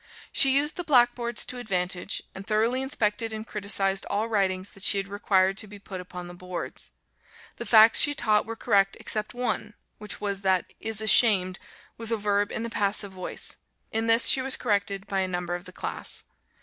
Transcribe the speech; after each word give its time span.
She 0.31 0.49
used 0.57 0.77
the 0.77 0.83
blackboards 0.83 1.45
to 1.45 1.59
advantage, 1.59 2.23
and 2.33 2.47
thoroughly 2.47 2.81
inspected 2.81 3.31
and 3.31 3.45
criticised 3.45 4.03
all 4.09 4.27
writings 4.27 4.71
that 4.71 4.81
she 4.83 4.97
had 4.97 5.07
required 5.07 5.57
to 5.59 5.67
be 5.67 5.77
put 5.77 6.01
upon 6.01 6.27
the 6.27 6.33
boards. 6.33 6.89
The 7.57 7.67
facts 7.67 7.99
she 7.99 8.15
taught 8.15 8.47
were 8.47 8.55
correct, 8.55 8.97
except 8.99 9.35
one, 9.35 9.75
which 9.99 10.19
was, 10.19 10.41
that 10.41 10.73
"is 10.79 11.01
ashamed" 11.01 11.59
was 11.99 12.11
a 12.11 12.17
verb 12.17 12.51
in 12.51 12.63
the 12.63 12.69
passive 12.71 13.11
voice; 13.11 13.57
in 13.91 14.07
this 14.07 14.25
she 14.25 14.41
was 14.41 14.57
corrected 14.57 15.05
by 15.05 15.19
a 15.19 15.27
number 15.27 15.53
of 15.53 15.65
the 15.65 15.71
class. 15.71 16.23